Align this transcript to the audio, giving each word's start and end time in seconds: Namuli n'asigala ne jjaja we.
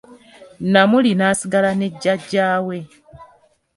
Namuli 0.71 1.11
n'asigala 1.15 1.71
ne 1.79 1.87
jjaja 1.93 2.47
we. 2.65 2.77